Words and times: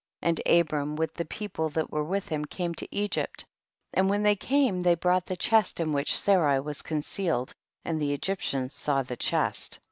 9. 0.23 0.29
And 0.35 0.41
Abram 0.47 0.95
with 0.95 1.13
the 1.13 1.25
people 1.25 1.69
that 1.69 1.91
were 1.91 2.03
with 2.03 2.29
him 2.29 2.43
came 2.43 2.73
to 2.73 2.87
Egypt, 2.89 3.45
and 3.93 4.09
when 4.09 4.23
they 4.23 4.35
came 4.35 4.81
they 4.81 4.95
brought 4.95 5.27
the 5.27 5.37
chest 5.37 5.79
in 5.79 5.93
which 5.93 6.17
Sarai 6.17 6.59
was 6.59 6.81
con 6.81 7.03
cealed, 7.03 7.53
and 7.85 8.01
the 8.01 8.11
Egyptians 8.11 8.73
saw 8.73 9.03
the 9.03 9.15
chest. 9.15 9.77